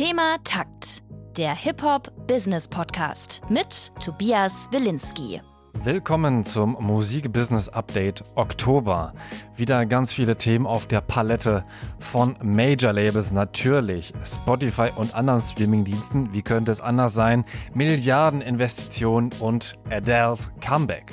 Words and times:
Thema 0.00 0.38
Takt, 0.44 1.02
der 1.36 1.54
Hip-Hop-Business-Podcast 1.54 3.42
mit 3.50 3.92
Tobias 4.02 4.70
Wilinski. 4.72 5.42
Willkommen 5.82 6.42
zum 6.42 6.78
Musik-Business-Update 6.80 8.24
Oktober. 8.34 9.12
Wieder 9.56 9.84
ganz 9.84 10.14
viele 10.14 10.38
Themen 10.38 10.66
auf 10.66 10.86
der 10.86 11.02
Palette 11.02 11.66
von 11.98 12.34
Major-Labels 12.42 13.32
natürlich, 13.32 14.14
Spotify 14.24 14.88
und 14.96 15.14
anderen 15.14 15.42
Streaming-Diensten. 15.42 16.32
Wie 16.32 16.40
könnte 16.40 16.72
es 16.72 16.80
anders 16.80 17.12
sein? 17.12 17.44
Milliardeninvestitionen 17.74 19.32
und 19.38 19.78
Adele's 19.90 20.50
Comeback. 20.66 21.12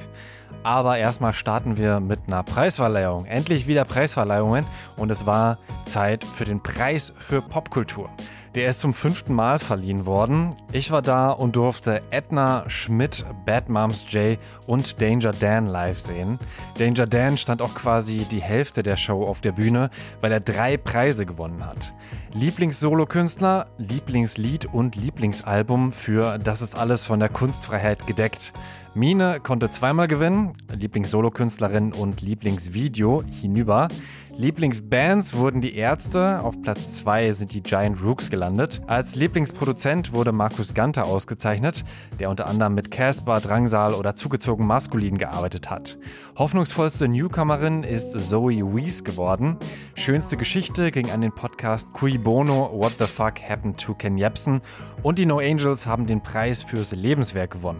Aber 0.63 0.97
erstmal 0.97 1.33
starten 1.33 1.75
wir 1.75 1.99
mit 1.99 2.21
einer 2.27 2.43
Preisverleihung. 2.43 3.25
Endlich 3.25 3.67
wieder 3.67 3.83
Preisverleihungen 3.83 4.65
und 4.95 5.11
es 5.11 5.25
war 5.25 5.59
Zeit 5.83 6.23
für 6.23 6.45
den 6.45 6.63
Preis 6.63 7.13
für 7.17 7.41
Popkultur. 7.41 8.09
Der 8.57 8.71
ist 8.71 8.79
zum 8.79 8.95
fünften 8.95 9.35
Mal 9.35 9.59
verliehen 9.59 10.07
worden. 10.07 10.55
Ich 10.71 10.89
war 10.89 11.03
da 11.03 11.29
und 11.29 11.55
durfte 11.55 12.01
Edna 12.09 12.67
Schmidt, 12.67 13.23
Bad 13.45 13.69
Moms 13.69 14.11
J 14.11 14.39
und 14.65 14.99
Danger 14.99 15.31
Dan 15.31 15.67
live 15.67 15.99
sehen. 15.99 16.39
Danger 16.79 17.05
Dan 17.05 17.37
stand 17.37 17.61
auch 17.61 17.75
quasi 17.75 18.25
die 18.31 18.41
Hälfte 18.41 18.81
der 18.81 18.97
Show 18.97 19.23
auf 19.25 19.41
der 19.41 19.51
Bühne, 19.51 19.91
weil 20.21 20.31
er 20.31 20.39
drei 20.39 20.75
Preise 20.75 21.27
gewonnen 21.27 21.63
hat. 21.63 21.93
Lieblings-Solokünstler, 22.33 23.67
Lieblingslied 23.77 24.65
und 24.73 24.95
Lieblingsalbum 24.95 25.91
für 25.91 26.39
Das 26.39 26.63
ist 26.63 26.75
alles 26.75 27.05
von 27.05 27.19
der 27.19 27.29
Kunstfreiheit 27.29 28.07
gedeckt. 28.07 28.53
Mine 28.95 29.39
konnte 29.39 29.69
zweimal 29.69 30.07
gewinnen, 30.07 30.53
Lieblings-Solokünstlerin 30.73 31.93
und 31.93 32.21
Lieblingsvideo 32.21 33.23
hinüber. 33.23 33.87
Lieblingsbands 34.39 35.35
wurden 35.35 35.61
die 35.61 35.75
Ärzte, 35.75 36.43
auf 36.43 36.61
Platz 36.61 36.97
2 36.97 37.31
sind 37.31 37.55
die 37.55 37.63
Giant 37.63 38.03
Rooks 38.03 38.29
gelandet. 38.29 38.81
Als 38.85 39.15
Lieblingsproduzent 39.15 40.13
wurde 40.13 40.31
Markus 40.31 40.75
Ganter 40.75 41.05
ausgezeichnet, 41.05 41.83
der 42.19 42.29
unter 42.29 42.45
anderem 42.45 42.75
mit 42.75 42.91
Casper, 42.91 43.39
Drangsal 43.39 43.95
oder 43.95 44.15
zugezogen 44.15 44.67
Maskulin 44.67 45.17
gearbeitet 45.17 45.71
hat. 45.71 45.97
Hoffnungsvollste 46.37 47.07
Newcomerin 47.07 47.81
ist 47.81 48.11
Zoe 48.11 48.75
Wees 48.75 49.03
geworden. 49.03 49.57
Schönste 49.95 50.37
Geschichte 50.37 50.91
ging 50.91 51.09
an 51.09 51.21
den 51.21 51.33
Podcast 51.33 51.91
Cui 51.93 52.19
Bono 52.19 52.69
What 52.71 52.93
the 52.99 53.07
Fuck 53.07 53.41
Happened 53.41 53.81
to 53.81 53.95
Ken 53.95 54.19
Jebsen 54.19 54.61
und 55.01 55.17
die 55.17 55.25
No 55.25 55.39
Angels 55.39 55.87
haben 55.87 56.05
den 56.05 56.21
Preis 56.21 56.61
fürs 56.61 56.91
Lebenswerk 56.91 57.53
gewonnen. 57.53 57.79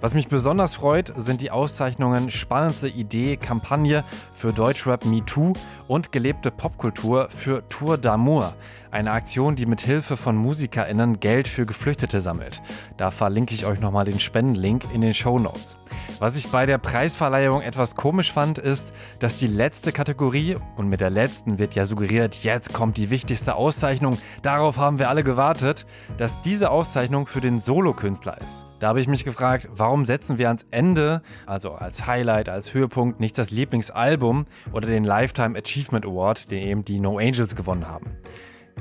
Was 0.00 0.14
mich 0.14 0.28
besonders 0.28 0.74
freut, 0.74 1.12
sind 1.16 1.40
die 1.40 1.50
Auszeichnungen 1.50 2.30
Spannendste 2.30 2.88
Idee, 2.88 3.36
Kampagne 3.36 4.04
für 4.32 4.52
Deutschrap 4.52 5.04
MeToo 5.04 5.52
und 5.88 6.12
gelebte 6.12 6.50
Popkultur 6.50 7.28
für 7.28 7.68
Tour 7.68 7.94
d'Amour. 7.96 8.54
Eine 8.90 9.12
Aktion, 9.12 9.56
die 9.56 9.66
mit 9.66 9.80
Hilfe 9.80 10.16
von 10.16 10.36
MusikerInnen 10.36 11.18
Geld 11.20 11.48
für 11.48 11.64
Geflüchtete 11.64 12.20
sammelt. 12.20 12.60
Da 12.96 13.10
verlinke 13.10 13.54
ich 13.54 13.64
euch 13.64 13.80
nochmal 13.80 14.04
den 14.04 14.20
Spendenlink 14.20 14.84
in 14.92 15.00
den 15.00 15.14
Show 15.14 15.38
Notes. 15.38 15.76
Was 16.18 16.36
ich 16.36 16.48
bei 16.48 16.66
der 16.66 16.78
Preisverleihung 16.78 17.62
etwas 17.62 17.96
komisch 17.96 18.32
fand, 18.32 18.58
ist, 18.58 18.92
dass 19.18 19.36
die 19.36 19.46
letzte 19.46 19.92
Kategorie, 19.92 20.56
und 20.76 20.88
mit 20.88 21.00
der 21.00 21.10
letzten 21.10 21.58
wird 21.58 21.74
ja 21.74 21.86
suggeriert, 21.86 22.36
jetzt 22.42 22.72
kommt 22.72 22.96
die 22.96 23.10
wichtigste 23.10 23.54
Auszeichnung, 23.54 24.18
darauf 24.42 24.78
haben 24.78 24.98
wir 24.98 25.08
alle 25.08 25.24
gewartet, 25.24 25.86
dass 26.18 26.40
diese 26.42 26.70
Auszeichnung 26.70 27.26
für 27.26 27.40
den 27.40 27.60
Solokünstler 27.60 28.40
ist. 28.40 28.66
Da 28.82 28.88
habe 28.88 29.00
ich 29.00 29.06
mich 29.06 29.22
gefragt, 29.24 29.68
warum 29.70 30.04
setzen 30.04 30.38
wir 30.38 30.48
ans 30.48 30.66
Ende, 30.72 31.22
also 31.46 31.70
als 31.70 32.08
Highlight, 32.08 32.48
als 32.48 32.74
Höhepunkt, 32.74 33.20
nicht 33.20 33.38
das 33.38 33.52
Lieblingsalbum 33.52 34.44
oder 34.72 34.88
den 34.88 35.04
Lifetime 35.04 35.56
Achievement 35.56 36.04
Award, 36.04 36.50
den 36.50 36.66
eben 36.66 36.84
die 36.84 36.98
No 36.98 37.18
Angels 37.18 37.54
gewonnen 37.54 37.86
haben. 37.86 38.16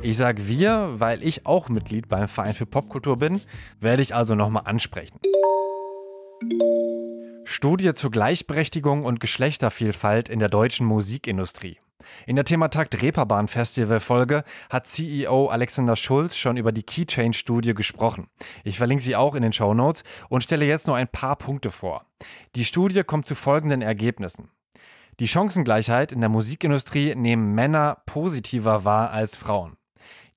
Ich 0.01 0.17
sage 0.17 0.47
wir, 0.47 0.93
weil 0.95 1.21
ich 1.21 1.45
auch 1.45 1.69
Mitglied 1.69 2.09
beim 2.09 2.27
Verein 2.27 2.55
für 2.55 2.65
Popkultur 2.65 3.17
bin, 3.17 3.41
werde 3.79 4.01
ich 4.01 4.15
also 4.15 4.33
nochmal 4.33 4.63
ansprechen. 4.65 5.19
Studie 7.45 7.93
zur 7.93 8.09
Gleichberechtigung 8.09 9.03
und 9.03 9.19
Geschlechtervielfalt 9.19 10.29
in 10.29 10.39
der 10.39 10.49
deutschen 10.49 10.87
Musikindustrie. 10.87 11.77
In 12.25 12.35
der 12.35 12.45
Thematakt 12.45 13.01
Reeperbahn 13.01 13.47
Festival 13.47 13.99
Folge 13.99 14.43
hat 14.69 14.87
CEO 14.87 15.47
Alexander 15.47 15.95
Schulz 15.95 16.35
schon 16.35 16.57
über 16.57 16.71
die 16.71 16.83
Key 16.83 17.05
Change 17.05 17.37
Studie 17.37 17.73
gesprochen. 17.73 18.27
Ich 18.63 18.77
verlinke 18.77 19.03
sie 19.03 19.15
auch 19.15 19.35
in 19.35 19.43
den 19.43 19.53
Show 19.53 19.73
Notes 19.73 20.03
und 20.29 20.43
stelle 20.43 20.65
jetzt 20.65 20.87
nur 20.87 20.95
ein 20.95 21.07
paar 21.07 21.35
Punkte 21.35 21.71
vor. 21.71 22.05
Die 22.55 22.65
Studie 22.65 23.03
kommt 23.03 23.27
zu 23.27 23.35
folgenden 23.35 23.81
Ergebnissen. 23.81 24.49
Die 25.19 25.27
Chancengleichheit 25.27 26.11
in 26.11 26.19
der 26.19 26.29
Musikindustrie 26.29 27.15
nehmen 27.15 27.53
Männer 27.53 28.01
positiver 28.05 28.85
wahr 28.85 29.11
als 29.11 29.37
Frauen. 29.37 29.77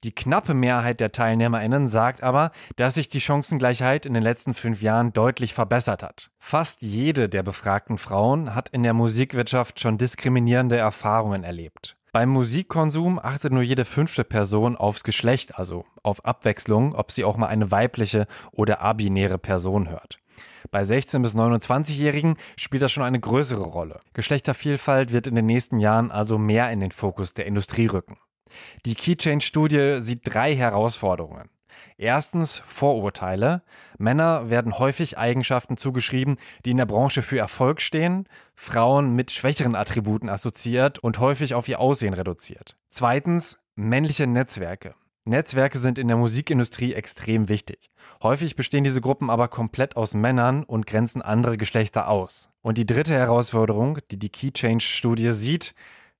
Die 0.05 0.15
knappe 0.15 0.53
Mehrheit 0.53 1.01
der 1.01 1.13
TeilnehmerInnen 1.13 1.89
sagt 1.89 2.23
aber, 2.23 2.51
dass 2.77 2.93
sich 2.93 3.09
die 3.09 3.23
Chancengleichheit 3.23 4.05
in 4.05 4.13
den 4.13 4.23
letzten 4.23 4.53
fünf 4.53 4.83
Jahren 4.83 5.15
deutlich 5.15 5.55
verbessert 5.55 6.03
hat. 6.03 6.31
Fast 6.39 6.83
jede 6.83 7.31
der 7.31 7.43
befragten 7.43 7.97
Frauen 7.97 8.55
hat 8.55 8.69
in 8.69 8.83
der 8.83 8.93
Musikwirtschaft 8.93 9.81
schon 9.81 9.97
diskriminierende 9.97 10.77
Erfahrungen 10.77 11.43
erlebt. 11.43 11.97
Beim 12.13 12.29
Musikkonsum 12.29 13.19
achtet 13.19 13.55
nur 13.55 13.63
jede 13.63 13.87
fünfte 13.87 14.25
Person 14.25 14.77
aufs 14.77 15.05
Geschlecht, 15.05 15.59
also 15.59 15.87
auf 16.03 16.23
Abwechslung, 16.27 16.95
ob 16.95 17.11
sie 17.11 17.25
auch 17.25 17.39
mal 17.39 17.47
eine 17.47 17.71
weibliche 17.71 18.27
oder 18.53 18.83
abinäre 18.83 19.39
Person 19.39 19.89
hört. 19.89 20.19
Bei 20.71 20.83
16- 20.83 21.23
bis 21.23 21.35
29-Jährigen 21.35 22.37
spielt 22.59 22.83
das 22.83 22.93
schon 22.93 23.05
eine 23.05 23.21
größere 23.21 23.65
Rolle. 23.65 24.01
Geschlechtervielfalt 24.13 25.13
wird 25.13 25.29
in 25.29 25.35
den 25.35 25.47
nächsten 25.47 25.79
Jahren 25.79 26.11
also 26.11 26.37
mehr 26.37 26.71
in 26.71 26.81
den 26.81 26.91
Fokus 26.91 27.33
der 27.33 27.47
Industrie 27.47 27.87
rücken. 27.87 28.17
Die 28.87 28.95
Keychain-Studie 28.95 29.97
sieht 30.01 30.21
drei 30.25 30.55
Herausforderungen. 30.55 31.49
Erstens 31.97 32.59
Vorurteile. 32.59 33.63
Männer 33.99 34.51
werden 34.51 34.79
häufig 34.79 35.17
Eigenschaften 35.17 35.77
zugeschrieben, 35.77 36.37
die 36.65 36.73
in 36.73 36.77
der 36.77 36.87
Branche 36.87 37.23
für 37.23 37.39
Erfolg 37.39 37.81
stehen, 37.81 38.29
Frauen 38.55 39.15
mit 39.15 39.31
schwächeren 39.31 39.77
Attributen 39.77 40.29
assoziiert 40.29 40.99
und 40.99 41.19
häufig 41.21 41.55
auf 41.55 41.69
ihr 41.69 41.81
Aussehen 41.81 42.15
reduziert. 42.15 42.77
Zweitens 42.89 43.59
männliche 43.77 44.27
Netzwerke. 44.27 44.95
Netzwerke 45.25 45.79
sind 45.79 45.99
in 45.99 46.09
der 46.09 46.17
Musikindustrie 46.17 46.93
extrem 46.93 47.49
wichtig. 47.49 47.91
Häufig 48.23 48.57
bestehen 48.57 48.85
diese 48.85 49.01
Gruppen 49.01 49.31
aber 49.31 49.49
komplett 49.49 49.97
aus 49.97 50.15
Männern 50.15 50.65
und 50.65 50.87
grenzen 50.87 51.23
andere 51.23 51.57
Geschlechter 51.57 52.09
aus. 52.09 52.51
Und 52.61 52.79
die 52.79 52.87
dritte 52.87 53.15
Herausforderung, 53.15 53.99
die 54.11 54.19
die 54.19 54.29
Key 54.29 54.51
Change 54.51 54.85
Studie 54.85 55.33
sieht, 55.33 55.75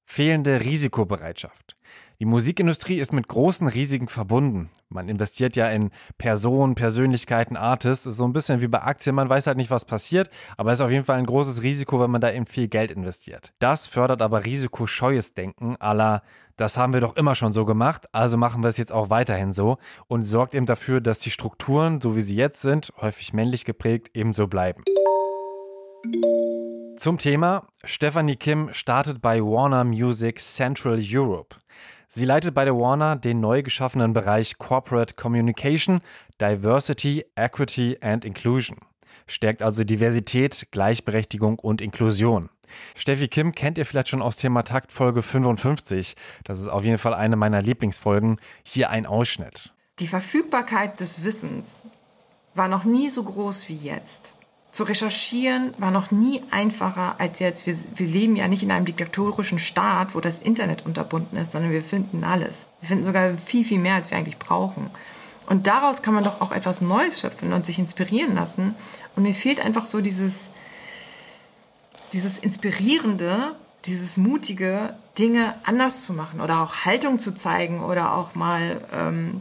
fehlende 0.05 0.61
Risikobereitschaft. 0.61 1.77
Die 2.21 2.27
Musikindustrie 2.27 2.99
ist 2.99 3.13
mit 3.13 3.27
großen 3.27 3.67
Risiken 3.67 4.09
verbunden. 4.09 4.71
Man 4.89 5.09
investiert 5.09 5.57
ja 5.57 5.69
in 5.69 5.91
Personen, 6.17 6.77
Persönlichkeiten, 6.77 7.57
Artists. 7.57 8.07
Ist 8.07 8.19
so 8.19 8.25
ein 8.25 8.33
bisschen 8.33 8.61
wie 8.61 8.69
bei 8.69 8.83
Aktien. 8.83 9.17
Man 9.17 9.29
weiß 9.29 9.49
halt 9.49 9.57
nicht, 9.57 9.71
was 9.71 9.85
passiert, 9.85 10.31
aber 10.57 10.73
es 10.73 10.79
ist 10.79 10.85
auf 10.85 10.91
jeden 10.91 11.05
Fall 11.05 11.19
ein 11.19 11.27
großes 11.27 11.63
Risiko, 11.63 12.01
wenn 12.01 12.11
man 12.11 12.21
da 12.21 12.31
eben 12.31 12.47
viel 12.47 12.69
Geld 12.69 12.91
investiert. 12.93 13.53
Das 13.59 13.87
fördert 13.87 14.23
aber 14.23 14.45
risikoscheues 14.45 15.35
Denken 15.35 15.77
aller, 15.81 16.23
das 16.57 16.77
haben 16.77 16.93
wir 16.93 17.01
doch 17.01 17.17
immer 17.17 17.35
schon 17.35 17.53
so 17.53 17.65
gemacht, 17.65 18.07
also 18.13 18.37
machen 18.37 18.63
wir 18.63 18.69
es 18.69 18.77
jetzt 18.77 18.93
auch 18.93 19.11
weiterhin 19.11 19.53
so 19.53 19.79
und 20.07 20.23
sorgt 20.23 20.55
eben 20.55 20.67
dafür, 20.67 21.01
dass 21.01 21.19
die 21.19 21.31
Strukturen, 21.31 22.01
so 22.01 22.15
wie 22.15 22.23
sie 22.23 22.37
jetzt 22.37 22.63
sind, 22.63 22.93
häufig 23.01 23.33
männlich 23.33 23.65
geprägt, 23.65 24.11
ebenso 24.15 24.47
bleiben. 24.47 24.85
Zum 26.97 27.19
Thema, 27.19 27.67
Stephanie 27.83 28.37
Kim 28.37 28.73
startet 28.73 29.21
bei 29.21 29.41
Warner 29.41 29.83
Music 29.83 30.39
Central 30.39 31.01
Europe. 31.03 31.57
Sie 32.07 32.25
leitet 32.25 32.55
bei 32.55 32.65
der 32.65 32.77
Warner 32.77 33.17
den 33.17 33.41
neu 33.41 33.63
geschaffenen 33.63 34.13
Bereich 34.13 34.59
Corporate 34.59 35.15
Communication, 35.15 36.01
Diversity, 36.41 37.25
Equity 37.35 37.99
and 38.01 38.25
Inclusion. 38.25 38.79
Stärkt 39.27 39.63
also 39.63 39.83
Diversität, 39.83 40.69
Gleichberechtigung 40.71 41.59
und 41.59 41.81
Inklusion. 41.81 42.49
Steffi 42.95 43.27
Kim 43.27 43.53
kennt 43.53 43.77
ihr 43.77 43.87
vielleicht 43.87 44.09
schon 44.09 44.23
aus 44.23 44.37
Thema 44.37 44.63
Takt 44.63 44.93
Folge 44.93 45.23
55. 45.23 46.15
Das 46.45 46.61
ist 46.61 46.69
auf 46.69 46.85
jeden 46.85 46.99
Fall 46.99 47.15
eine 47.15 47.37
meiner 47.37 47.61
Lieblingsfolgen. 47.61 48.41
Hier 48.63 48.91
ein 48.91 49.05
Ausschnitt. 49.05 49.75
Die 49.99 50.07
Verfügbarkeit 50.07 51.01
des 51.01 51.25
Wissens 51.25 51.83
war 52.55 52.69
noch 52.69 52.85
nie 52.85 53.09
so 53.11 53.25
groß 53.25 53.69
wie 53.69 53.77
jetzt 53.77 54.37
zu 54.75 54.83
recherchieren 54.83 55.73
war 55.79 55.93
noch 55.93 56.11
nie 56.11 56.43
einfacher 56.51 57.15
als 57.21 57.39
jetzt. 57.39 57.65
Wir, 57.65 57.77
wir 57.95 58.09
leben 58.09 58.35
ja 58.35 58.49
nicht 58.49 58.65
in 58.65 58.73
einem 58.73 58.85
diktatorischen 58.85 59.61
Staat, 59.61 60.17
wo 60.17 60.21
das 60.21 60.41
Internet 60.41 60.85
unterbunden 60.85 61.37
ist, 61.39 61.53
sondern 61.53 61.71
wir 61.71 61.83
finden 61.83 62.25
alles. 62.25 62.67
Wir 62.81 62.89
finden 62.89 63.05
sogar 63.05 63.39
viel, 63.39 63.65
viel 63.65 63.79
mehr, 63.79 63.95
als 63.95 64.11
wir 64.11 64.19
eigentlich 64.19 64.39
brauchen. 64.39 64.91
Und 65.47 65.69
daraus 65.69 66.03
kann 66.03 66.13
man 66.13 66.25
doch 66.25 66.41
auch 66.41 66.51
etwas 66.51 66.81
Neues 66.81 67.21
schöpfen 67.21 67.53
und 67.53 67.65
sich 67.65 67.79
inspirieren 67.79 68.35
lassen. 68.35 68.75
Und 69.15 69.23
mir 69.23 69.33
fehlt 69.33 69.65
einfach 69.65 69.87
so 69.87 70.01
dieses, 70.01 70.51
dieses 72.13 72.37
Inspirierende, 72.37 73.55
dieses 73.85 74.17
mutige, 74.17 74.97
Dinge 75.17 75.55
anders 75.63 76.05
zu 76.05 76.15
machen 76.15 76.41
oder 76.41 76.61
auch 76.61 76.85
Haltung 76.85 77.21
zu 77.21 77.33
zeigen 77.33 77.81
oder 77.81 78.17
auch 78.17 78.35
mal 78.35 78.81
ähm, 78.93 79.41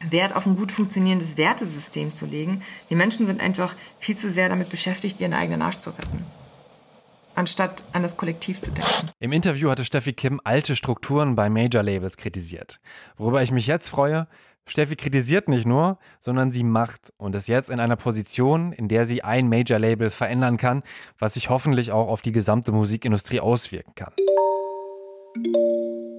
Wert 0.00 0.34
auf 0.34 0.46
ein 0.46 0.56
gut 0.56 0.72
funktionierendes 0.72 1.36
Wertesystem 1.36 2.12
zu 2.12 2.26
legen. 2.26 2.62
Die 2.90 2.94
Menschen 2.94 3.26
sind 3.26 3.40
einfach 3.40 3.74
viel 3.98 4.16
zu 4.16 4.30
sehr 4.30 4.48
damit 4.48 4.70
beschäftigt, 4.70 5.20
ihren 5.20 5.34
eigenen 5.34 5.62
Arsch 5.62 5.78
zu 5.78 5.90
retten 5.90 6.24
anstatt 7.38 7.84
an 7.92 8.02
das 8.02 8.16
Kollektiv 8.16 8.60
zu 8.60 8.72
denken. 8.72 9.10
Im 9.20 9.32
Interview 9.32 9.70
hatte 9.70 9.84
Steffi 9.84 10.12
Kim 10.12 10.40
alte 10.42 10.74
Strukturen 10.74 11.36
bei 11.36 11.48
Major 11.48 11.84
Labels 11.84 12.16
kritisiert. 12.16 12.80
Worüber 13.16 13.42
ich 13.42 13.52
mich 13.52 13.68
jetzt 13.68 13.88
freue, 13.88 14.26
Steffi 14.66 14.96
kritisiert 14.96 15.48
nicht 15.48 15.64
nur, 15.64 15.98
sondern 16.20 16.52
sie 16.52 16.64
macht 16.64 17.12
und 17.16 17.34
ist 17.34 17.48
jetzt 17.48 17.70
in 17.70 17.80
einer 17.80 17.96
Position, 17.96 18.72
in 18.72 18.88
der 18.88 19.06
sie 19.06 19.22
ein 19.22 19.48
Major-Label 19.48 20.10
verändern 20.10 20.56
kann, 20.58 20.82
was 21.18 21.34
sich 21.34 21.48
hoffentlich 21.48 21.92
auch 21.92 22.08
auf 22.08 22.22
die 22.22 22.32
gesamte 22.32 22.72
Musikindustrie 22.72 23.40
auswirken 23.40 23.94
kann. 23.94 24.12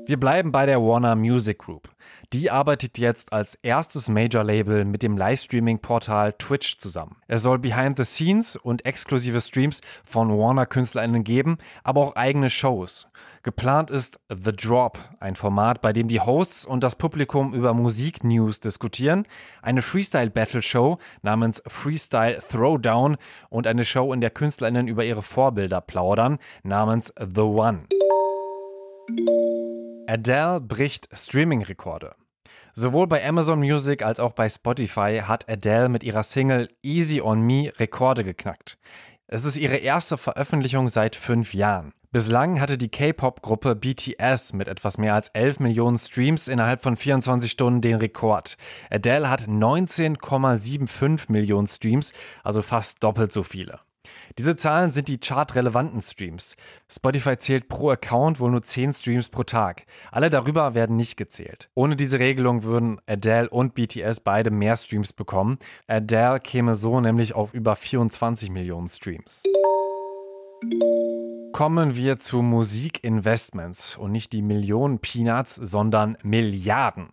Wir 0.10 0.20
bleiben 0.20 0.52
bei 0.52 0.66
der 0.66 0.82
Warner 0.82 1.16
Music 1.16 1.60
Group. 1.60 1.88
Die 2.34 2.50
arbeitet 2.50 2.98
jetzt 2.98 3.32
als 3.32 3.54
erstes 3.62 4.10
Major-Label 4.10 4.84
mit 4.84 5.04
dem 5.04 5.16
Livestreaming-Portal 5.16 6.34
Twitch 6.34 6.80
zusammen. 6.80 7.18
Es 7.28 7.44
soll 7.44 7.60
Behind-the-Scenes 7.60 8.56
und 8.56 8.86
exklusive 8.86 9.40
Streams 9.40 9.82
von 10.04 10.36
Warner-KünstlerInnen 10.36 11.24
geben, 11.24 11.60
aber 11.84 12.02
auch 12.02 12.16
eigene 12.16 12.50
Shows. 12.50 13.08
Geplant 13.44 13.92
ist 13.92 14.20
The 14.30 14.52
Drop, 14.52 14.98
ein 15.20 15.36
Format, 15.36 15.80
bei 15.84 15.94
dem 15.94 16.08
die 16.08 16.22
Hosts 16.22 16.66
und 16.66 16.84
das 16.84 16.96
Publikum 16.96 17.54
über 17.54 17.76
Musik-News 17.76 18.62
diskutieren, 18.62 19.28
eine 19.62 19.84
Freestyle-Battle-Show 19.84 20.98
namens 21.22 21.62
Freestyle 21.68 22.40
Throwdown 22.40 23.16
und 23.50 23.68
eine 23.68 23.86
Show, 23.86 24.12
in 24.12 24.22
der 24.22 24.32
KünstlerInnen 24.32 24.88
über 24.88 25.06
ihre 25.06 25.22
Vorbilder 25.22 25.82
plaudern, 25.82 26.40
namens 26.64 27.14
The 27.16 27.42
One. 27.42 27.84
Adele 30.10 30.60
bricht 30.60 31.08
Streaming-Rekorde. 31.14 32.16
Sowohl 32.74 33.06
bei 33.06 33.24
Amazon 33.24 33.60
Music 33.60 34.02
als 34.02 34.20
auch 34.20 34.32
bei 34.32 34.50
Spotify 34.50 35.22
hat 35.24 35.48
Adele 35.48 35.88
mit 35.88 36.04
ihrer 36.04 36.24
Single 36.24 36.68
Easy 36.82 37.22
on 37.22 37.42
Me 37.42 37.72
Rekorde 37.78 38.24
geknackt. 38.24 38.80
Es 39.28 39.46
ist 39.46 39.58
ihre 39.58 39.78
erste 39.78 40.18
Veröffentlichung 40.18 40.90
seit 40.90 41.16
fünf 41.16 41.54
Jahren. 41.54 41.94
Bislang 42.12 42.60
hatte 42.60 42.80
die 42.80 42.90
K-Pop-Gruppe 42.90 43.76
BTS 43.76 44.54
mit 44.54 44.68
etwas 44.68 44.98
mehr 44.98 45.14
als 45.14 45.28
11 45.28 45.60
Millionen 45.60 46.00
Streams 46.00 46.48
innerhalb 46.48 46.82
von 46.82 46.96
24 46.96 47.52
Stunden 47.52 47.82
den 47.82 47.98
Rekord. 47.98 48.58
Adele 48.90 49.30
hat 49.30 49.42
19,75 49.42 51.32
Millionen 51.32 51.68
Streams, 51.68 52.14
also 52.44 52.64
fast 52.64 53.04
doppelt 53.04 53.32
so 53.32 53.44
viele. 53.44 53.80
Diese 54.38 54.56
Zahlen 54.56 54.92
sind 54.92 55.08
die 55.08 55.20
chartrelevanten 55.20 56.02
Streams. 56.02 56.56
Spotify 56.90 57.38
zählt 57.38 57.68
pro 57.68 57.90
Account 57.90 58.40
wohl 58.40 58.52
nur 58.52 58.62
10 58.62 58.94
Streams 58.94 59.30
pro 59.30 59.44
Tag. 59.44 59.86
Alle 60.12 60.30
darüber 60.30 60.76
werden 60.76 60.96
nicht 60.96 61.18
gezählt. 61.18 61.70
Ohne 61.76 61.96
diese 61.96 62.20
Regelung 62.20 62.64
würden 62.64 63.02
Adele 63.08 63.50
und 63.50 63.74
BTS 63.74 64.22
beide 64.22 64.52
mehr 64.52 64.78
Streams 64.78 65.14
bekommen. 65.14 65.58
Adele 65.88 66.40
käme 66.40 66.76
so 66.76 67.00
nämlich 67.02 67.34
auf 67.34 67.54
über 67.54 67.76
24 67.76 68.50
Millionen 68.50 68.88
Streams. 68.88 69.44
Kommen 71.52 71.96
wir 71.96 72.20
zu 72.20 72.42
Musikinvestments 72.42 73.98
und 73.98 74.12
nicht 74.12 74.34
die 74.34 74.42
Millionen 74.42 75.00
Peanuts, 75.00 75.56
sondern 75.56 76.18
Milliarden. 76.24 77.10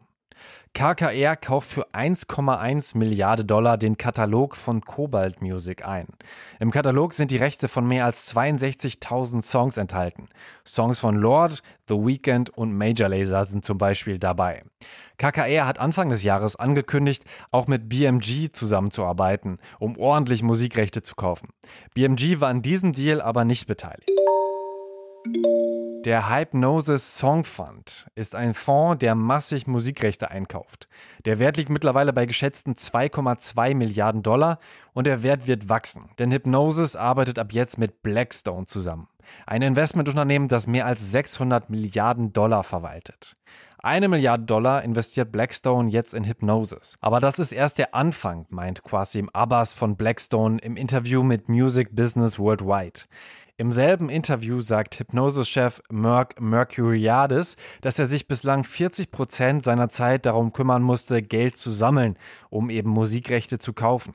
KKR 0.76 1.36
kauft 1.36 1.70
für 1.70 1.88
1,1 1.94 2.98
Milliarde 2.98 3.46
Dollar 3.46 3.78
den 3.78 3.96
Katalog 3.96 4.54
von 4.54 4.82
Cobalt 4.82 5.40
Music 5.40 5.86
ein. 5.86 6.06
Im 6.60 6.70
Katalog 6.70 7.14
sind 7.14 7.30
die 7.30 7.38
Rechte 7.38 7.68
von 7.68 7.88
mehr 7.88 8.04
als 8.04 8.36
62.000 8.36 9.40
Songs 9.40 9.78
enthalten. 9.78 10.28
Songs 10.66 10.98
von 10.98 11.16
Lord, 11.16 11.62
The 11.88 11.94
Weeknd 11.94 12.50
und 12.50 12.76
Major 12.76 13.08
Lazer 13.08 13.46
sind 13.46 13.64
zum 13.64 13.78
Beispiel 13.78 14.18
dabei. 14.18 14.64
KKR 15.16 15.66
hat 15.66 15.78
Anfang 15.78 16.10
des 16.10 16.22
Jahres 16.22 16.56
angekündigt, 16.56 17.24
auch 17.50 17.68
mit 17.68 17.88
BMG 17.88 18.52
zusammenzuarbeiten, 18.52 19.60
um 19.78 19.96
ordentlich 19.96 20.42
Musikrechte 20.42 21.00
zu 21.00 21.14
kaufen. 21.14 21.48
BMG 21.94 22.42
war 22.42 22.50
an 22.50 22.60
diesem 22.60 22.92
Deal 22.92 23.22
aber 23.22 23.46
nicht 23.46 23.66
beteiligt. 23.66 24.10
Der 26.06 26.30
Hypnosis 26.30 27.18
Song 27.18 27.42
Fund 27.42 28.06
ist 28.14 28.36
ein 28.36 28.54
Fonds, 28.54 29.00
der 29.00 29.16
massig 29.16 29.66
Musikrechte 29.66 30.30
einkauft. 30.30 30.86
Der 31.24 31.40
Wert 31.40 31.56
liegt 31.56 31.68
mittlerweile 31.68 32.12
bei 32.12 32.26
geschätzten 32.26 32.74
2,2 32.74 33.74
Milliarden 33.74 34.22
Dollar 34.22 34.60
und 34.92 35.08
der 35.08 35.24
Wert 35.24 35.48
wird 35.48 35.68
wachsen, 35.68 36.10
denn 36.20 36.30
Hypnosis 36.30 36.94
arbeitet 36.94 37.40
ab 37.40 37.52
jetzt 37.52 37.76
mit 37.76 38.04
Blackstone 38.04 38.66
zusammen. 38.66 39.08
Ein 39.46 39.62
Investmentunternehmen, 39.62 40.46
das 40.46 40.68
mehr 40.68 40.86
als 40.86 41.10
600 41.10 41.70
Milliarden 41.70 42.32
Dollar 42.32 42.62
verwaltet. 42.62 43.36
Eine 43.78 44.08
Milliarde 44.08 44.44
Dollar 44.44 44.84
investiert 44.84 45.32
Blackstone 45.32 45.90
jetzt 45.90 46.14
in 46.14 46.22
Hypnosis. 46.22 46.94
Aber 47.00 47.18
das 47.18 47.40
ist 47.40 47.50
erst 47.50 47.78
der 47.78 47.96
Anfang, 47.96 48.46
meint 48.48 48.84
Quasim 48.84 49.28
Abbas 49.32 49.74
von 49.74 49.96
Blackstone 49.96 50.58
im 50.60 50.76
Interview 50.76 51.24
mit 51.24 51.48
Music 51.48 51.96
Business 51.96 52.38
Worldwide. 52.38 53.00
Im 53.58 53.72
selben 53.72 54.10
Interview 54.10 54.60
sagt 54.60 54.98
Hypnosis-Chef 54.98 55.80
Merck 55.90 56.38
Mercuriadis, 56.38 57.56
dass 57.80 57.98
er 57.98 58.04
sich 58.04 58.28
bislang 58.28 58.64
40 58.64 59.10
Prozent 59.10 59.64
seiner 59.64 59.88
Zeit 59.88 60.26
darum 60.26 60.52
kümmern 60.52 60.82
musste, 60.82 61.22
Geld 61.22 61.56
zu 61.56 61.70
sammeln, 61.70 62.18
um 62.50 62.68
eben 62.68 62.90
Musikrechte 62.90 63.58
zu 63.58 63.72
kaufen. 63.72 64.12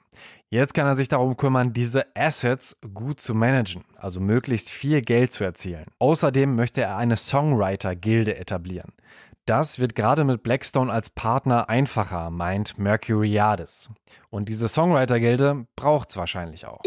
Jetzt 0.49 0.75
kann 0.75 0.85
er 0.85 0.95
sich 0.95 1.07
darum 1.07 1.37
kümmern, 1.37 1.73
diese 1.73 2.05
Assets 2.15 2.77
gut 2.93 3.19
zu 3.19 3.33
managen, 3.33 3.83
also 3.95 4.19
möglichst 4.19 4.69
viel 4.69 5.01
Geld 5.01 5.33
zu 5.33 5.43
erzielen. 5.43 5.85
Außerdem 5.97 6.55
möchte 6.55 6.81
er 6.81 6.97
eine 6.97 7.17
Songwriter-Gilde 7.17 8.37
etablieren. 8.37 8.91
Das 9.45 9.79
wird 9.79 9.95
gerade 9.95 10.23
mit 10.23 10.43
Blackstone 10.43 10.93
als 10.93 11.09
Partner 11.09 11.67
einfacher, 11.67 12.29
meint 12.29 12.77
Mercuriadis. 12.77 13.89
Und 14.29 14.49
diese 14.49 14.67
Songwriter-Gilde 14.67 15.65
braucht 15.75 16.11
es 16.11 16.17
wahrscheinlich 16.17 16.67
auch. 16.67 16.81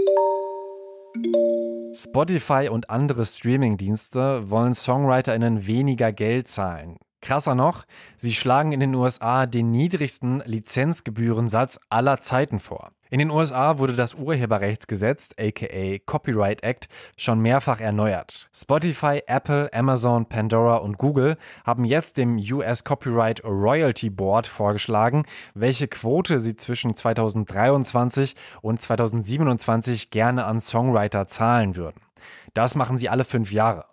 Spotify 1.97 2.69
und 2.69 2.91
andere 2.91 3.25
Streaming-Dienste 3.25 4.51
wollen 4.51 4.75
SongwriterInnen 4.75 5.69
weniger 5.69 6.13
Geld 6.13 6.49
zahlen. 6.49 6.97
Krasser 7.25 7.55
noch, 7.55 7.85
sie 8.17 8.35
schlagen 8.35 8.71
in 8.73 8.81
den 8.81 8.95
USA 8.95 9.47
den 9.47 9.71
niedrigsten 9.71 10.43
Lizenzgebührensatz 10.45 11.81
aller 11.89 12.21
Zeiten 12.21 12.61
vor. 12.61 12.93
In 13.09 13.19
den 13.19 13.31
USA 13.31 13.79
wurde 13.79 13.95
das 13.95 14.15
Urheberrechtsgesetz, 14.15 15.31
aka 15.39 15.99
Copyright 16.05 16.63
Act, 16.63 16.89
schon 17.17 17.41
mehrfach 17.41 17.81
erneuert. 17.81 18.51
Spotify, 18.53 19.23
Apple, 19.27 19.73
Amazon, 19.73 20.27
Pandora 20.27 20.77
und 20.77 20.99
Google 20.99 21.37
haben 21.65 21.85
jetzt 21.85 22.19
dem 22.19 22.37
US 22.37 22.85
Copyright 22.85 23.43
Royalty 23.45 24.11
Board 24.11 24.47
vorgeschlagen, 24.47 25.23
welche 25.55 25.89
Quote 25.89 26.41
sie 26.41 26.57
zwischen 26.57 26.95
2023 26.95 28.35
und 28.61 28.83
2027 28.83 30.11
gerne 30.11 30.45
an 30.45 30.61
Songwriter 30.61 31.27
zahlen 31.27 31.77
würden. 31.77 32.01
Das 32.53 32.75
machen 32.75 32.99
sie 32.99 33.09
alle 33.09 33.25
fünf 33.25 33.51
Jahre. 33.53 33.87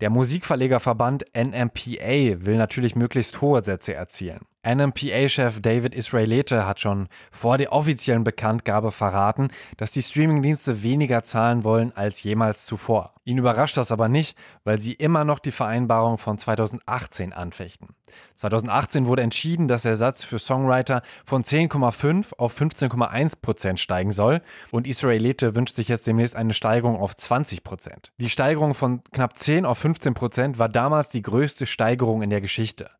Der 0.00 0.10
Musikverlegerverband 0.10 1.24
NMPA 1.34 2.44
will 2.44 2.56
natürlich 2.56 2.96
möglichst 2.96 3.40
hohe 3.40 3.64
Sätze 3.64 3.94
erzielen. 3.94 4.40
NMPA-Chef 4.62 5.60
David 5.62 5.94
Israelete 5.94 6.66
hat 6.66 6.80
schon 6.80 7.08
vor 7.30 7.56
der 7.56 7.72
offiziellen 7.72 8.24
Bekanntgabe 8.24 8.90
verraten, 8.90 9.48
dass 9.78 9.92
die 9.92 10.02
Streamingdienste 10.02 10.82
weniger 10.82 11.22
zahlen 11.22 11.64
wollen 11.64 11.92
als 11.96 12.22
jemals 12.22 12.66
zuvor. 12.66 13.14
Ihn 13.24 13.38
überrascht 13.38 13.78
das 13.78 13.90
aber 13.90 14.08
nicht, 14.08 14.36
weil 14.64 14.78
sie 14.78 14.92
immer 14.92 15.24
noch 15.24 15.38
die 15.38 15.50
Vereinbarung 15.50 16.18
von 16.18 16.36
2018 16.36 17.32
anfechten. 17.32 17.88
2018 18.34 19.06
wurde 19.06 19.22
entschieden, 19.22 19.66
dass 19.66 19.82
der 19.82 19.96
Satz 19.96 20.24
für 20.24 20.38
Songwriter 20.38 21.00
von 21.24 21.42
10,5 21.42 22.34
auf 22.36 22.60
15,1 22.60 23.40
Prozent 23.40 23.80
steigen 23.80 24.12
soll 24.12 24.40
und 24.72 24.86
Israelete 24.86 25.54
wünscht 25.54 25.76
sich 25.76 25.88
jetzt 25.88 26.06
demnächst 26.06 26.36
eine 26.36 26.52
Steigerung 26.52 26.96
auf 26.96 27.16
20 27.16 27.64
Prozent. 27.64 28.12
Die 28.18 28.30
Steigerung 28.30 28.74
von 28.74 29.02
knapp 29.12 29.38
10 29.38 29.64
auf 29.64 29.78
15 29.78 30.12
Prozent 30.12 30.58
war 30.58 30.68
damals 30.68 31.08
die 31.08 31.22
größte 31.22 31.64
Steigerung 31.64 32.20
in 32.20 32.28
der 32.28 32.42
Geschichte. 32.42 32.90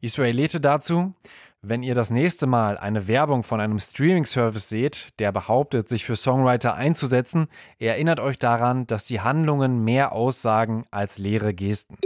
Israelite 0.00 0.60
dazu, 0.60 1.14
wenn 1.62 1.82
ihr 1.82 1.94
das 1.94 2.10
nächste 2.10 2.46
Mal 2.46 2.78
eine 2.78 3.06
Werbung 3.06 3.42
von 3.42 3.60
einem 3.60 3.78
Streaming-Service 3.78 4.70
seht, 4.70 5.08
der 5.20 5.30
behauptet, 5.30 5.90
sich 5.90 6.06
für 6.06 6.16
Songwriter 6.16 6.74
einzusetzen, 6.74 7.48
erinnert 7.78 8.18
euch 8.18 8.38
daran, 8.38 8.86
dass 8.86 9.04
die 9.04 9.20
Handlungen 9.20 9.84
mehr 9.84 10.12
aussagen 10.12 10.86
als 10.90 11.18
leere 11.18 11.52
Gesten. 11.52 11.98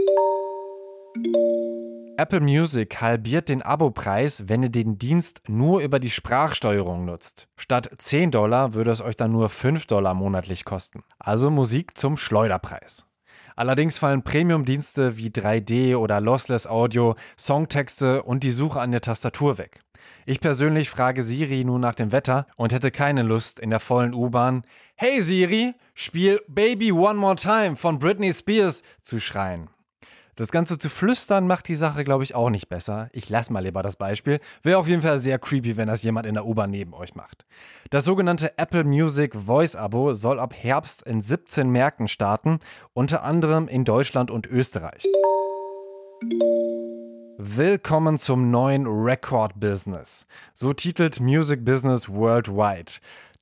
Apple 2.17 2.41
Music 2.41 3.01
halbiert 3.01 3.47
den 3.47 3.61
Abopreis, 3.61 4.47
wenn 4.47 4.63
ihr 4.63 4.69
den 4.69 4.97
Dienst 4.97 5.43
nur 5.47 5.81
über 5.81 5.99
die 5.99 6.09
Sprachsteuerung 6.09 7.05
nutzt. 7.05 7.47
Statt 7.55 7.89
10 7.97 8.31
Dollar 8.31 8.73
würde 8.73 8.91
es 8.91 9.01
euch 9.01 9.15
dann 9.15 9.31
nur 9.31 9.49
5 9.49 9.85
Dollar 9.85 10.13
monatlich 10.13 10.65
kosten. 10.65 11.03
Also 11.19 11.49
Musik 11.49 11.97
zum 11.97 12.17
Schleuderpreis. 12.17 13.05
Allerdings 13.55 13.97
fallen 13.97 14.23
Premium-Dienste 14.23 15.17
wie 15.17 15.29
3D 15.29 15.95
oder 15.95 16.19
Lossless 16.19 16.67
Audio, 16.67 17.15
Songtexte 17.37 18.23
und 18.23 18.43
die 18.43 18.51
Suche 18.51 18.79
an 18.81 18.91
der 18.91 19.01
Tastatur 19.01 19.57
weg. 19.57 19.81
Ich 20.25 20.41
persönlich 20.41 20.89
frage 20.89 21.23
Siri 21.23 21.63
nun 21.63 21.81
nach 21.81 21.93
dem 21.93 22.11
Wetter 22.11 22.47
und 22.57 22.73
hätte 22.73 22.91
keine 22.91 23.21
Lust, 23.21 23.59
in 23.59 23.69
der 23.69 23.79
vollen 23.79 24.13
U-Bahn 24.13 24.63
Hey 24.95 25.21
Siri, 25.21 25.73
spiel 25.93 26.41
Baby 26.47 26.91
One 26.91 27.19
More 27.19 27.35
Time 27.35 27.75
von 27.75 27.99
Britney 27.99 28.33
Spears 28.33 28.83
zu 29.01 29.19
schreien. 29.19 29.69
Das 30.37 30.51
Ganze 30.51 30.77
zu 30.77 30.89
flüstern 30.89 31.47
macht 31.47 31.69
die 31.69 31.75
Sache, 31.75 32.03
glaube 32.03 32.25
ich, 32.25 32.35
auch 32.35 32.49
nicht 32.49 32.67
besser. 32.67 33.07
Ich 33.13 33.29
lasse 33.29 33.53
mal 33.53 33.63
lieber 33.63 33.81
das 33.83 33.95
Beispiel. 33.95 34.41
Wäre 34.63 34.77
auf 34.79 34.87
jeden 34.89 35.01
Fall 35.01 35.17
sehr 35.21 35.39
creepy, 35.39 35.77
wenn 35.77 35.87
das 35.87 36.03
jemand 36.03 36.25
in 36.25 36.33
der 36.33 36.45
U-Bahn 36.45 36.71
neben 36.71 36.93
euch 36.93 37.15
macht. 37.15 37.45
Das 37.89 38.03
sogenannte 38.03 38.57
Apple 38.57 38.83
Music 38.83 39.33
Voice 39.33 39.77
Abo 39.77 40.13
soll 40.13 40.41
ab 40.41 40.53
Herbst 40.53 41.03
in 41.03 41.21
17 41.21 41.69
Märkten 41.69 42.09
starten, 42.09 42.59
unter 42.91 43.23
anderem 43.23 43.69
in 43.69 43.85
Deutschland 43.85 44.29
und 44.29 44.45
Österreich. 44.45 45.05
Willkommen 47.37 48.17
zum 48.17 48.51
neuen 48.51 48.87
Record 48.87 49.57
Business. 49.57 50.25
So 50.53 50.73
titelt 50.73 51.21
Music 51.21 51.63
Business 51.63 52.09
Worldwide. 52.09 52.91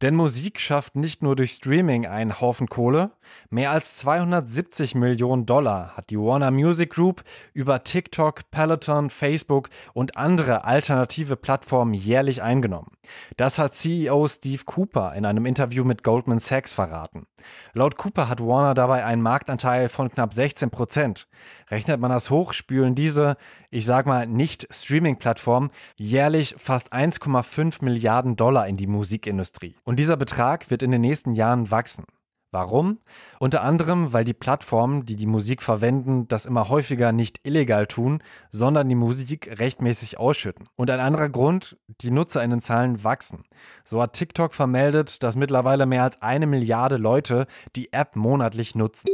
Denn 0.04 0.16
Musik 0.16 0.60
schafft 0.60 0.98
nicht 0.98 1.24
nur 1.24 1.38
durch 1.38 1.52
Streaming 1.52 2.06
einen 2.06 2.42
Haufen 2.42 2.68
Kohle, 2.68 3.12
mehr 3.50 3.72
als 3.72 4.00
270 4.00 4.96
Millionen 4.96 5.46
Dollar 5.46 5.96
hat 5.96 6.10
die 6.10 6.20
Warner 6.20 6.52
Music 6.52 6.90
Group 6.90 7.24
über 7.54 7.86
TikTok, 7.86 8.52
Peloton, 8.52 9.10
Facebook 9.10 9.70
und 9.94 10.18
andere 10.18 10.66
alternative 10.66 11.38
Plattformen 11.38 11.94
jährlich 11.94 12.42
eingenommen. 12.42 12.92
Das 13.38 13.58
hat 13.58 13.76
CEO 13.76 14.28
Steve 14.28 14.64
Cooper 14.66 15.14
in 15.16 15.26
einem 15.26 15.46
Interview 15.46 15.86
mit 15.86 16.04
Goldman 16.04 16.40
Sachs 16.40 16.74
verraten. 16.74 17.26
Laut 17.74 17.98
Cooper 17.98 18.30
hat 18.30 18.40
Warner 18.40 18.74
dabei 18.74 19.06
einen 19.06 19.22
Marktanteil 19.22 19.90
von 19.90 20.10
knapp 20.10 20.34
16 20.34 20.70
Prozent. 20.70 21.28
Rechnet 21.70 22.00
man 22.00 22.12
das 22.12 22.30
hoch, 22.30 22.54
spülen 22.54 22.96
diese, 22.96 23.38
ich 23.70 23.86
sag 23.86 24.06
mal, 24.06 24.28
nicht 24.28 24.68
Streaming-Plattformen 24.74 25.70
jährlich 25.96 26.56
fast 26.58 26.94
1,5 26.94 27.84
Milliarden 27.84 28.36
Dollar 28.36 28.68
in 28.68 28.78
die 28.78 28.88
Musikindustrie. 28.88 29.76
Und 29.84 29.98
dieser 29.98 30.18
Betrag 30.18 30.70
wird 30.70 30.84
in 30.84 30.92
den 30.92 31.02
nächsten 31.02 31.34
Jahren 31.34 31.72
wachsen. 31.72 32.06
Warum? 32.54 33.00
Unter 33.40 33.64
anderem, 33.64 34.14
weil 34.14 34.26
die 34.26 34.36
Plattformen, 34.36 35.06
die 35.06 35.16
die 35.16 35.26
Musik 35.26 35.64
verwenden, 35.64 36.28
das 36.28 36.46
immer 36.46 36.70
häufiger 36.70 37.12
nicht 37.12 37.40
illegal 37.48 37.88
tun, 37.88 38.22
sondern 38.52 38.88
die 38.88 38.96
Musik 38.96 39.60
rechtmäßig 39.60 40.20
ausschütten. 40.20 40.70
Und 40.76 40.92
ein 40.92 41.00
anderer 41.00 41.30
Grund, 41.30 41.78
die 41.88 42.12
Nutzerinnenzahlen 42.12 43.04
wachsen. 43.04 43.44
So 43.84 44.04
hat 44.04 44.14
TikTok 44.14 44.54
vermeldet, 44.54 45.24
dass 45.24 45.36
mittlerweile 45.36 45.88
mehr 45.88 46.04
als 46.04 46.22
eine 46.22 46.46
Milliarde 46.46 46.98
Leute 46.98 47.48
die 47.76 47.92
App 47.92 48.16
monatlich 48.16 48.76
nutzen. 48.76 49.10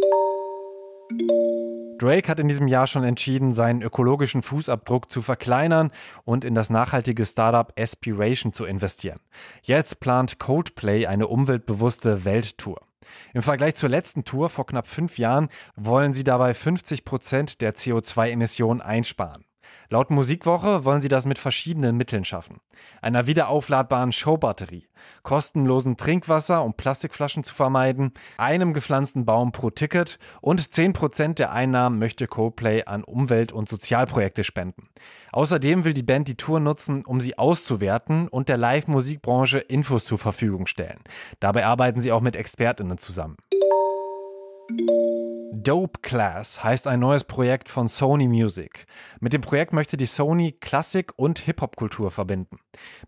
Drake 1.97 2.27
hat 2.27 2.41
in 2.41 2.49
diesem 2.49 2.67
Jahr 2.67 2.87
schon 2.87 3.05
entschieden, 3.05 3.53
seinen 3.53 3.81
ökologischen 3.81 4.41
Fußabdruck 4.41 5.09
zu 5.09 5.21
verkleinern 5.21 5.91
und 6.25 6.43
in 6.43 6.55
das 6.55 6.69
nachhaltige 6.69 7.25
Startup 7.25 7.71
Aspiration 7.79 8.51
zu 8.51 8.65
investieren. 8.65 9.19
Jetzt 9.61 10.01
plant 10.01 10.39
Coldplay 10.39 11.05
eine 11.05 11.27
umweltbewusste 11.27 12.25
Welttour. 12.25 12.88
Im 13.33 13.41
Vergleich 13.41 13.75
zur 13.75 13.89
letzten 13.89 14.23
Tour 14.23 14.49
vor 14.49 14.65
knapp 14.65 14.87
fünf 14.87 15.17
Jahren 15.17 15.49
wollen 15.75 16.13
sie 16.13 16.23
dabei 16.23 16.53
50 16.53 17.05
Prozent 17.05 17.61
der 17.61 17.75
CO2-Emissionen 17.75 18.81
einsparen. 18.81 19.45
Laut 19.91 20.11
Musikwoche 20.11 20.85
wollen 20.85 21.01
sie 21.01 21.07
das 21.07 21.25
mit 21.25 21.39
verschiedenen 21.39 21.97
Mitteln 21.97 22.23
schaffen. 22.23 22.57
Einer 23.01 23.25
wiederaufladbaren 23.25 24.11
Showbatterie, 24.11 24.87
kostenlosen 25.23 25.97
Trinkwasser, 25.97 26.63
um 26.63 26.75
Plastikflaschen 26.75 27.43
zu 27.43 27.55
vermeiden, 27.55 28.11
einem 28.37 28.73
gepflanzten 28.73 29.25
Baum 29.25 29.51
pro 29.51 29.71
Ticket 29.71 30.19
und 30.41 30.61
10% 30.61 31.35
der 31.35 31.51
Einnahmen 31.51 31.97
möchte 31.97 32.27
Coldplay 32.27 32.83
an 32.83 33.03
Umwelt- 33.03 33.51
und 33.51 33.67
Sozialprojekte 33.67 34.43
spenden. 34.43 34.89
Außerdem 35.31 35.85
will 35.85 35.93
die 35.93 36.03
Band 36.03 36.27
die 36.27 36.37
Tour 36.37 36.59
nutzen, 36.59 37.03
um 37.03 37.19
sie 37.19 37.39
auszuwerten 37.39 38.27
und 38.27 38.47
der 38.47 38.57
Live-Musikbranche 38.57 39.57
Infos 39.57 40.05
zur 40.05 40.19
Verfügung 40.19 40.67
stellen. 40.67 40.99
Dabei 41.39 41.65
arbeiten 41.65 41.99
sie 41.99 42.11
auch 42.11 42.21
mit 42.21 42.35
ExpertInnen 42.35 42.99
zusammen. 42.99 43.37
Dope 45.51 45.99
Class 46.01 46.63
heißt 46.63 46.87
ein 46.87 46.99
neues 46.99 47.23
Projekt 47.23 47.69
von 47.69 47.87
Sony 47.87 48.27
Music. 48.27 48.85
Mit 49.19 49.33
dem 49.33 49.41
Projekt 49.41 49.73
möchte 49.73 49.97
die 49.97 50.05
Sony 50.05 50.51
Klassik 50.51 51.13
und 51.15 51.39
Hip-Hop-Kultur 51.39 52.11
verbinden. 52.11 52.59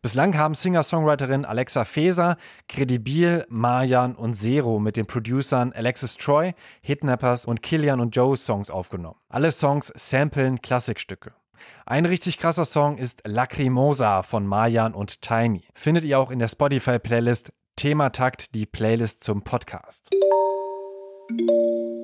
Bislang 0.02 0.38
haben 0.38 0.56
Singer-Songwriterin 0.56 1.46
Alexa 1.46 1.86
Feser, 1.86 2.38
Credibil, 2.68 3.46
Marjan 3.50 4.16
und 4.16 4.34
Zero 4.34 4.80
mit 4.80 4.98
den 4.98 5.06
Producern 5.06 5.72
Alexis 5.74 6.18
Troy, 6.18 6.54
Hitnappers 6.82 7.46
und 7.46 7.62
Killian 7.62 8.00
und 8.00 8.16
Joe 8.16 8.36
Songs 8.36 8.72
aufgenommen. 8.72 9.20
Alle 9.30 9.52
Songs 9.52 9.92
samplen 9.96 10.62
Klassikstücke. 10.62 11.34
Ein 11.86 12.06
richtig 12.06 12.40
krasser 12.40 12.66
Song 12.66 12.98
ist 12.98 13.22
Lacrimosa 13.26 14.24
von 14.24 14.48
Marjan 14.48 14.96
und 14.96 15.22
Tiny. 15.22 15.68
Findet 15.76 16.06
ihr 16.06 16.20
auch 16.20 16.32
in 16.32 16.40
der 16.40 16.48
Spotify-Playlist 16.48 17.54
Thematakt, 17.76 18.56
die 18.56 18.66
Playlist 18.66 19.24
zum 19.24 19.44
Podcast. 19.44 20.10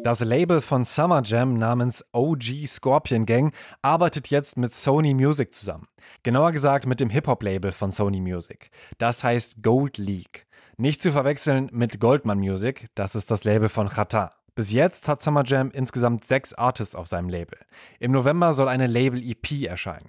Das 0.08 0.22
Label 0.22 0.62
von 0.62 0.86
Summer 0.86 1.22
Jam 1.22 1.56
namens 1.56 2.02
OG 2.14 2.66
Scorpion 2.66 3.26
Gang 3.26 3.54
arbeitet 3.82 4.30
jetzt 4.30 4.56
mit 4.56 4.74
Sony 4.74 5.14
Music 5.14 5.54
zusammen. 5.54 5.86
Genauer 6.24 6.54
gesagt 6.54 6.86
mit 6.86 7.02
dem 7.02 7.10
Hip-Hop-Label 7.10 7.74
von 7.74 7.92
Sony 7.92 8.22
Music. 8.22 8.70
Das 9.00 9.26
heißt 9.26 9.62
Gold 9.64 9.98
League. 9.98 10.48
Nicht 10.78 11.02
zu 11.02 11.12
verwechseln 11.12 11.70
mit 11.74 12.00
Goldman 12.00 12.40
Music, 12.40 12.88
das 12.96 13.16
ist 13.16 13.30
das 13.32 13.44
Label 13.44 13.68
von 13.68 13.90
Chata. 13.90 14.30
Bis 14.56 14.72
jetzt 14.72 15.10
hat 15.10 15.22
Summer 15.22 15.44
Jam 15.44 15.72
insgesamt 15.72 16.24
sechs 16.24 16.54
Artists 16.54 16.96
auf 16.96 17.08
seinem 17.08 17.28
Label. 17.28 17.60
Im 18.00 18.14
November 18.14 18.54
soll 18.54 18.70
eine 18.70 18.88
Label-EP 18.88 19.68
erscheinen. 19.68 20.08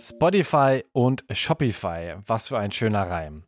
Spotify 0.00 0.84
und 0.92 1.24
Shopify, 1.32 2.14
was 2.24 2.48
für 2.48 2.58
ein 2.58 2.70
schöner 2.70 3.10
Reim. 3.10 3.42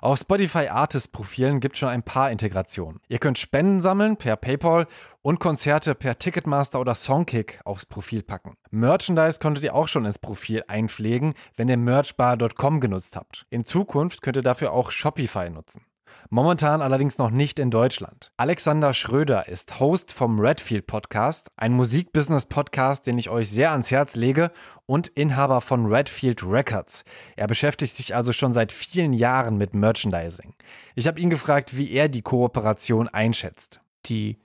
Auf 0.00 0.20
Spotify 0.20 0.68
Artist 0.68 1.10
Profilen 1.10 1.58
gibt 1.58 1.76
schon 1.76 1.88
ein 1.88 2.04
paar 2.04 2.30
Integrationen. 2.30 3.00
Ihr 3.08 3.18
könnt 3.18 3.38
Spenden 3.38 3.80
sammeln 3.80 4.16
per 4.16 4.36
PayPal 4.36 4.86
und 5.22 5.40
Konzerte 5.40 5.96
per 5.96 6.16
Ticketmaster 6.16 6.80
oder 6.80 6.94
Songkick 6.94 7.60
aufs 7.64 7.86
Profil 7.86 8.22
packen. 8.22 8.56
Merchandise 8.70 9.40
konntet 9.40 9.64
ihr 9.64 9.74
auch 9.74 9.88
schon 9.88 10.04
ins 10.04 10.20
Profil 10.20 10.62
einpflegen, 10.68 11.34
wenn 11.56 11.68
ihr 11.68 11.76
merchbar.com 11.76 12.80
genutzt 12.80 13.16
habt. 13.16 13.44
In 13.50 13.64
Zukunft 13.64 14.22
könnt 14.22 14.36
ihr 14.36 14.42
dafür 14.42 14.72
auch 14.72 14.92
Shopify 14.92 15.50
nutzen. 15.50 15.82
Momentan 16.28 16.82
allerdings 16.82 17.18
noch 17.18 17.30
nicht 17.30 17.58
in 17.60 17.70
Deutschland. 17.70 18.32
Alexander 18.36 18.94
Schröder 18.94 19.46
ist 19.48 19.78
Host 19.78 20.12
vom 20.12 20.40
Redfield 20.40 20.86
Podcast, 20.86 21.48
ein 21.56 21.72
Musikbusiness-Podcast, 21.74 23.06
den 23.06 23.16
ich 23.16 23.30
euch 23.30 23.48
sehr 23.48 23.70
ans 23.70 23.92
Herz 23.92 24.16
lege 24.16 24.50
und 24.86 25.06
Inhaber 25.08 25.60
von 25.60 25.86
Redfield 25.86 26.42
Records. 26.42 27.04
Er 27.36 27.46
beschäftigt 27.46 27.96
sich 27.96 28.16
also 28.16 28.32
schon 28.32 28.50
seit 28.50 28.72
vielen 28.72 29.12
Jahren 29.12 29.56
mit 29.56 29.74
Merchandising. 29.74 30.54
Ich 30.96 31.06
habe 31.06 31.20
ihn 31.20 31.30
gefragt, 31.30 31.76
wie 31.76 31.92
er 31.92 32.08
die 32.08 32.22
Kooperation 32.22 33.06
einschätzt. 33.06 33.80
Die 34.06 34.38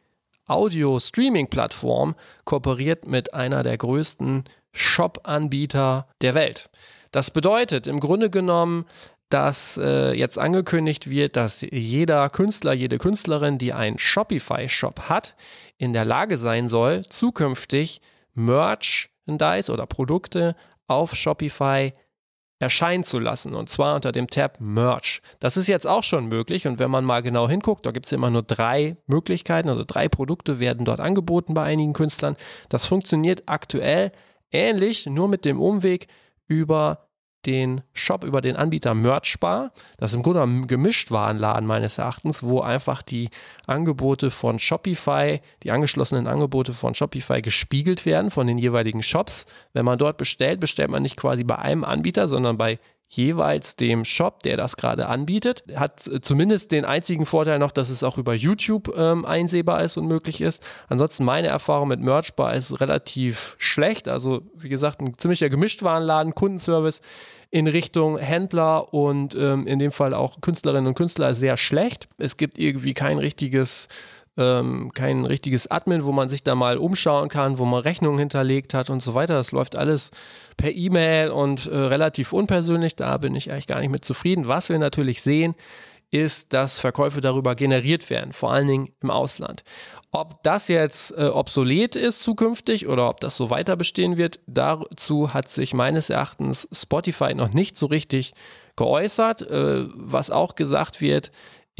Audio-Streaming-Plattform 0.47 2.15
kooperiert 2.45 3.07
mit 3.07 3.33
einer 3.33 3.63
der 3.63 3.77
größten 3.77 4.43
Shop-Anbieter 4.71 6.07
der 6.21 6.35
Welt. 6.35 6.69
Das 7.11 7.29
bedeutet 7.29 7.88
im 7.88 8.00
Grunde 8.00 8.29
genommen, 8.29 8.85
dass 9.33 9.77
äh, 9.77 10.13
jetzt 10.13 10.38
angekündigt 10.38 11.09
wird, 11.09 11.35
dass 11.35 11.65
jeder 11.69 12.29
Künstler, 12.29 12.73
jede 12.73 12.97
Künstlerin, 12.97 13.57
die 13.57 13.73
einen 13.73 13.97
Shopify-Shop 13.97 15.09
hat, 15.09 15.35
in 15.77 15.93
der 15.93 16.05
Lage 16.05 16.38
sein 16.38 16.67
soll, 16.67 17.03
zukünftig 17.03 18.01
Merchandise 18.33 19.71
oder 19.71 19.85
Produkte 19.85 20.55
auf 20.88 21.15
Shopify 21.15 21.93
erscheinen 22.59 23.03
zu 23.03 23.17
lassen 23.17 23.55
und 23.55 23.69
zwar 23.69 23.95
unter 23.95 24.11
dem 24.11 24.27
Tab 24.27 24.57
Merch. 24.59 25.21
Das 25.39 25.57
ist 25.57 25.67
jetzt 25.67 25.88
auch 25.88 26.03
schon 26.03 26.27
möglich 26.27 26.67
und 26.67 26.77
wenn 26.77 26.91
man 26.91 27.03
mal 27.03 27.23
genau 27.23 27.50
hinguckt, 27.50 27.85
da 27.88 27.91
gibt 27.91 28.05
es 28.05 28.11
immer 28.11 28.29
nur 28.29 28.43
drei 28.43 28.95
Möglichkeiten, 29.07 29.69
also 29.69 29.83
drei 29.85 30.07
Produkte 30.07 30.59
werden 30.59 30.85
dort 30.85 31.00
angeboten 31.00 31.55
bei 31.55 31.63
einigen 31.63 31.93
Künstlern. 31.93 32.38
Das 32.69 32.85
funktioniert 32.85 33.43
aktuell 33.47 34.11
ähnlich, 34.51 35.07
nur 35.07 35.27
mit 35.27 35.43
dem 35.43 35.59
Umweg 35.59 36.07
über 36.47 37.00
den 37.45 37.81
Shop 37.93 38.24
über 38.24 38.41
den 38.41 38.55
Anbieter 38.55 38.93
Merchbar. 38.93 39.71
Das 39.98 40.13
im 40.13 40.24
Grunde 40.24 40.43
ein 40.43 40.67
Gemischtwarenladen 40.67 41.65
meines 41.65 41.98
Erachtens, 41.98 42.43
wo 42.43 42.62
einfach 42.62 43.01
die 43.01 43.29
Angebote 43.67 44.31
von 44.31 44.60
Shopify, 44.60 45.41
die 45.63 45.71
angeschlossenen 45.71 46.27
Angebote 46.27 46.74
von 46.74 46.93
Shopify 46.93 47.41
gespiegelt 47.41 48.05
werden 48.05 48.31
von 48.31 48.48
den 48.48 48.57
jeweiligen 48.57 49.03
Shops. 49.03 49.45
Wenn 49.74 49.86
man 49.86 49.98
dort 49.98 50.17
bestellt, 50.17 50.60
bestellt 50.60 50.89
man 50.89 51.03
nicht 51.03 51.17
quasi 51.17 51.43
bei 51.43 51.57
einem 51.57 51.83
Anbieter, 51.83 52.27
sondern 52.27 52.57
bei 52.57 52.79
jeweils 53.12 53.75
dem 53.75 54.06
Shop, 54.06 54.41
der 54.44 54.56
das 54.56 54.77
gerade 54.77 55.08
anbietet. 55.08 55.63
Hat 55.75 56.00
zumindest 56.00 56.72
den 56.72 56.86
einzigen 56.86 57.25
Vorteil 57.25 57.60
noch, 57.60 57.72
dass 57.72 57.89
es 57.89 58.03
auch 58.03 58.18
über 58.18 58.34
YouTube 58.34 58.96
ähm, 58.98 59.25
einsehbar 59.25 59.84
ist 59.84 59.98
und 59.98 60.08
möglich 60.08 60.39
ist. 60.39 60.63
Ansonsten 60.88 61.25
meine 61.25 61.50
Erfahrung 61.50 61.89
mit 61.89 62.00
Merchbar 62.00 62.53
ist 62.56 62.80
relativ 62.80 63.56
schlecht. 63.60 64.08
Also 64.08 64.44
wie 64.56 64.70
gesagt, 64.70 65.01
ein 65.01 65.18
ziemlicher 65.18 65.50
Gemischtwarenladen, 65.50 66.36
Kundenservice 66.36 67.01
in 67.50 67.68
Richtung 67.68 68.18
Händler 68.18 68.94
und 68.94 69.36
ähm, 69.36 69.68
in 69.68 69.77
dem 69.77 69.91
Fall 69.91 70.13
auch 70.13 70.39
Künstlerinnen 70.39 70.88
und 70.88 70.96
Künstler 70.96 71.36
sehr 71.36 71.58
schlecht. 71.58 72.08
Es 72.18 72.38
gibt 72.38 72.58
irgendwie 72.58 72.94
kein 72.94 73.18
richtiges 73.18 73.89
ähm, 74.38 74.91
kein 74.93 75.25
richtiges 75.25 75.69
Admin, 75.69 76.05
wo 76.05 76.11
man 76.11 76.29
sich 76.29 76.43
da 76.43 76.55
mal 76.55 76.77
umschauen 76.77 77.29
kann, 77.29 77.57
wo 77.57 77.65
man 77.65 77.81
Rechnungen 77.81 78.19
hinterlegt 78.19 78.73
hat 78.73 78.89
und 78.89 79.01
so 79.01 79.13
weiter. 79.13 79.33
Das 79.33 79.51
läuft 79.51 79.77
alles 79.77 80.11
per 80.57 80.71
E-Mail 80.71 81.29
und 81.29 81.67
äh, 81.67 81.75
relativ 81.75 82.33
unpersönlich. 82.33 82.95
Da 82.95 83.17
bin 83.17 83.35
ich 83.35 83.51
eigentlich 83.51 83.67
gar 83.67 83.79
nicht 83.79 83.91
mit 83.91 84.05
zufrieden. 84.05 84.47
Was 84.47 84.69
wir 84.69 84.79
natürlich 84.79 85.21
sehen, 85.21 85.55
ist, 86.11 86.53
dass 86.53 86.79
Verkäufe 86.79 87.21
darüber 87.21 87.55
generiert 87.55 88.09
werden, 88.09 88.33
vor 88.33 88.51
allen 88.51 88.67
Dingen 88.67 88.89
im 89.01 89.09
Ausland. 89.09 89.63
Ob 90.11 90.43
das 90.43 90.67
jetzt 90.67 91.17
äh, 91.17 91.27
obsolet 91.27 91.95
ist 91.95 92.21
zukünftig 92.21 92.88
oder 92.88 93.09
ob 93.09 93.21
das 93.21 93.38
so 93.38 93.50
weiter 93.50 93.77
bestehen 93.77 94.17
wird, 94.17 94.41
dazu 94.45 95.33
hat 95.33 95.50
sich 95.50 95.73
meines 95.73 96.09
Erachtens 96.09 96.67
Spotify 96.73 97.33
noch 97.33 97.53
nicht 97.53 97.77
so 97.77 97.85
richtig 97.85 98.33
geäußert. 98.75 99.43
Äh, 99.43 99.85
was 99.95 100.29
auch 100.29 100.55
gesagt 100.55 101.00
wird, 101.00 101.31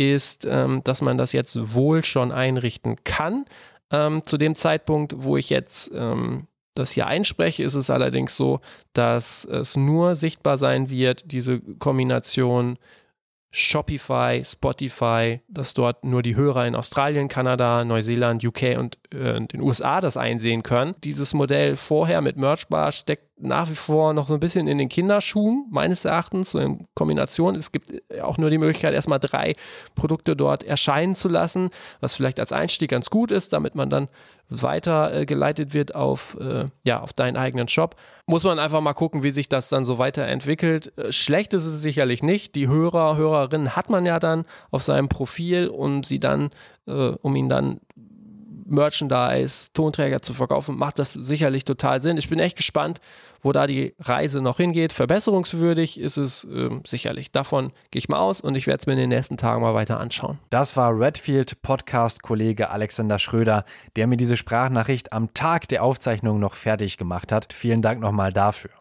ist, 0.10 0.48
ähm, 0.50 0.82
dass 0.84 1.02
man 1.02 1.18
das 1.18 1.34
jetzt 1.34 1.76
wohl 1.76 2.04
schon 2.04 2.32
einrichten 2.32 2.98
kann. 3.04 3.46
Ähm, 3.92 4.24
zu 4.24 4.38
dem 4.38 4.56
Zeitpunkt, 4.56 5.14
wo 5.18 5.38
ich 5.38 5.50
jetzt 5.50 5.92
ähm, 5.94 6.48
das 6.76 6.92
hier 6.92 7.08
einspreche, 7.08 7.64
ist 7.64 7.74
es 7.74 7.90
allerdings 7.90 8.36
so, 8.38 8.62
dass 8.94 9.46
es 9.46 9.76
nur 9.76 10.16
sichtbar 10.16 10.58
sein 10.58 10.90
wird, 10.90 11.32
diese 11.32 11.60
Kombination 11.60 12.78
Shopify, 13.54 14.42
Spotify, 14.46 15.42
dass 15.50 15.74
dort 15.74 16.06
nur 16.06 16.22
die 16.22 16.38
Hörer 16.38 16.66
in 16.66 16.76
Australien, 16.76 17.28
Kanada, 17.28 17.84
Neuseeland, 17.84 18.46
UK 18.46 18.78
und 18.78 18.98
äh, 19.14 19.42
den 19.42 19.60
USA 19.60 20.00
das 20.00 20.16
einsehen 20.16 20.64
können. 20.64 20.96
Dieses 21.04 21.34
Modell 21.34 21.76
vorher 21.76 22.22
mit 22.22 22.38
Merchbar 22.38 22.94
steckt 22.94 23.32
nach 23.42 23.70
wie 23.70 23.76
vor 23.76 24.14
noch 24.14 24.28
so 24.28 24.36
ein 24.36 24.40
bisschen 24.40 24.68
in 24.68 24.78
den 24.78 24.88
Kinderschuhen, 24.88 25.66
meines 25.70 26.06
Erachtens, 26.06 26.52
so 26.52 26.60
in 26.60 26.88
Kombination. 26.94 27.56
Es 27.56 27.72
gibt 27.72 27.92
auch 28.22 28.38
nur 28.38 28.50
die 28.50 28.58
Möglichkeit, 28.58 28.94
erstmal 28.94 29.20
drei 29.20 29.56
Produkte 29.96 30.36
dort 30.36 30.64
erscheinen 30.64 31.16
zu 31.16 31.28
lassen, 31.28 31.72
was 32.00 32.16
vielleicht 32.16 32.40
als 32.40 32.54
Einstieg 32.54 32.92
ganz 32.92 33.10
gut 33.10 33.32
ist, 33.32 33.52
damit 33.52 33.76
man 33.76 33.90
dann 33.90 34.08
weitergeleitet 34.50 35.72
äh, 35.72 35.74
wird 35.74 35.96
auf, 35.96 36.38
äh, 36.40 36.66
ja, 36.84 37.02
auf 37.02 37.14
deinen 37.14 37.36
eigenen 37.36 37.68
Shop. 37.68 37.96
Muss 38.32 38.46
man 38.46 38.60
einfach 38.60 38.80
mal 38.80 38.94
gucken, 38.94 39.24
wie 39.24 39.32
sich 39.32 39.50
das 39.50 39.68
dann 39.68 39.84
so 39.84 39.98
weiterentwickelt. 39.98 40.98
Äh, 40.98 41.12
schlecht 41.12 41.54
ist 41.54 41.66
es 41.66 41.82
sicherlich 41.82 42.24
nicht. 42.24 42.56
Die 42.56 42.70
Hörer, 42.70 43.18
Hörerinnen 43.18 43.76
hat 43.76 43.90
man 43.90 44.06
ja 44.06 44.20
dann 44.20 44.46
auf 44.70 44.84
seinem 44.84 45.10
Profil, 45.10 45.68
um 45.68 46.06
sie 46.06 46.22
dann, 46.22 46.50
äh, 46.88 46.92
um 47.22 47.36
ihn 47.36 47.50
dann 47.50 47.82
Merchandise, 48.72 49.70
Tonträger 49.74 50.22
zu 50.22 50.34
verkaufen, 50.34 50.78
macht 50.78 51.00
das 51.00 51.14
sicherlich 51.14 51.66
total 51.66 52.02
Sinn. 52.02 52.18
Ich 52.18 52.30
bin 52.30 52.40
echt 52.40 52.58
gespannt, 52.58 53.00
wo 53.42 53.52
da 53.52 53.68
die 53.68 53.94
Reise 54.00 54.42
noch 54.42 54.58
hingeht. 54.58 54.94
Verbesserungswürdig 54.94 56.00
ist 56.00 56.18
es 56.18 56.46
äh, 56.46 56.70
sicherlich. 56.86 57.32
Davon 57.32 57.72
gehe 57.92 58.00
ich 58.00 58.10
mal 58.10 58.20
aus 58.20 58.42
und 58.42 58.56
ich 58.56 58.68
werde 58.68 58.80
es 58.80 58.88
mir 58.88 58.94
in 58.94 59.00
den 59.00 59.10
nächsten 59.10 59.38
Tagen 59.38 59.62
mal 59.62 59.74
weiter 59.74 60.00
anschauen. 60.00 60.40
Das 60.50 60.78
war 60.78 60.98
Redfield 60.98 61.62
Podcast-Kollege 61.62 62.70
Alexander 62.70 63.20
Schröder, 63.20 63.66
der 63.96 64.08
mir 64.08 64.18
diese 64.18 64.38
Sprachnachricht 64.38 65.14
am 65.14 65.34
Tag 65.34 65.68
der 65.68 65.84
Aufzeichnung 65.84 66.40
noch 66.40 66.56
fertig 66.56 66.98
gemacht 66.98 67.32
hat. 67.32 67.54
Vielen 67.54 67.82
Dank 67.82 68.00
nochmal 68.00 68.32
dafür. 68.32 68.72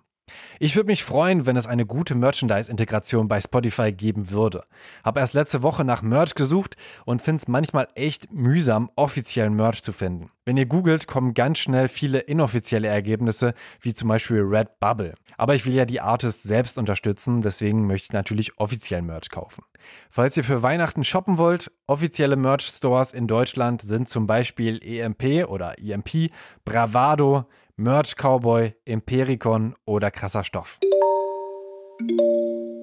Ich 0.58 0.76
würde 0.76 0.88
mich 0.88 1.04
freuen, 1.04 1.46
wenn 1.46 1.56
es 1.56 1.66
eine 1.66 1.86
gute 1.86 2.14
Merchandise-Integration 2.14 3.28
bei 3.28 3.40
Spotify 3.40 3.92
geben 3.92 4.30
würde. 4.30 4.64
Habe 5.04 5.20
erst 5.20 5.34
letzte 5.34 5.62
Woche 5.62 5.84
nach 5.84 6.02
Merch 6.02 6.34
gesucht 6.34 6.76
und 7.04 7.22
finde 7.22 7.40
es 7.40 7.48
manchmal 7.48 7.88
echt 7.94 8.32
mühsam, 8.32 8.90
offiziellen 8.96 9.54
Merch 9.54 9.82
zu 9.82 9.92
finden. 9.92 10.30
Wenn 10.44 10.56
ihr 10.56 10.66
googelt, 10.66 11.06
kommen 11.06 11.34
ganz 11.34 11.58
schnell 11.58 11.88
viele 11.88 12.18
inoffizielle 12.18 12.88
Ergebnisse, 12.88 13.54
wie 13.80 13.94
zum 13.94 14.08
Beispiel 14.08 14.40
Redbubble. 14.42 15.14
Aber 15.36 15.54
ich 15.54 15.64
will 15.64 15.74
ja 15.74 15.84
die 15.84 16.00
Artists 16.00 16.42
selbst 16.42 16.76
unterstützen, 16.76 17.40
deswegen 17.40 17.86
möchte 17.86 18.06
ich 18.06 18.12
natürlich 18.12 18.58
offiziellen 18.58 19.06
Merch 19.06 19.30
kaufen. 19.30 19.62
Falls 20.10 20.36
ihr 20.36 20.44
für 20.44 20.62
Weihnachten 20.62 21.04
shoppen 21.04 21.38
wollt, 21.38 21.70
offizielle 21.86 22.36
Merch-Stores 22.36 23.12
in 23.12 23.26
Deutschland 23.26 23.82
sind 23.82 24.08
zum 24.08 24.26
Beispiel 24.26 24.80
EMP 24.82 25.48
oder 25.48 25.78
EMP, 25.78 26.30
Bravado, 26.64 27.46
Merch 27.80 28.14
Cowboy, 28.14 28.74
Impericon 28.84 29.74
oder 29.86 30.10
krasser 30.10 30.44
Stoff. 30.44 30.80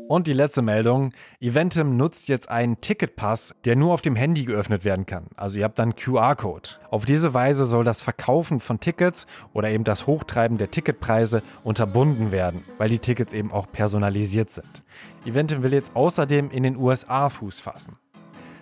Und 0.08 0.26
die 0.26 0.34
letzte 0.34 0.64
Meldung. 0.64 1.14
Eventim 1.40 1.98
nutzt 1.98 2.30
jetzt 2.30 2.50
einen 2.50 2.82
Ticketpass, 2.82 3.54
der 3.64 3.76
nur 3.76 3.94
auf 3.94 4.02
dem 4.02 4.16
Handy 4.16 4.46
geöffnet 4.46 4.86
werden 4.86 5.06
kann. 5.06 5.28
Also 5.36 5.60
ihr 5.60 5.66
habt 5.66 5.78
dann 5.78 5.96
QR-Code. 5.96 6.70
Auf 6.90 7.06
diese 7.06 7.36
Weise 7.36 7.66
soll 7.66 7.84
das 7.84 8.02
Verkaufen 8.02 8.60
von 8.60 8.80
Tickets 8.80 9.28
oder 9.54 9.70
eben 9.70 9.84
das 9.84 10.08
Hochtreiben 10.08 10.58
der 10.58 10.72
Ticketpreise 10.72 11.44
unterbunden 11.64 12.32
werden, 12.32 12.64
weil 12.80 12.90
die 12.90 12.98
Tickets 12.98 13.36
eben 13.36 13.52
auch 13.52 13.72
personalisiert 13.72 14.50
sind. 14.50 14.82
Eventim 15.26 15.62
will 15.62 15.74
jetzt 15.74 15.96
außerdem 15.96 16.50
in 16.50 16.64
den 16.64 16.76
USA 16.76 17.30
Fuß 17.30 17.60
fassen. 17.60 18.00